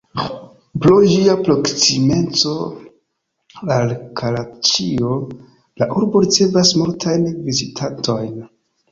Pro 0.83 0.93
ĝia 1.09 1.33
proksimeco 1.47 2.53
al 3.75 3.93
Karaĉio, 4.21 5.11
la 5.83 5.89
urbo 5.99 6.23
ricevas 6.25 6.73
multajn 6.81 7.29
vizitantojn. 7.51 8.33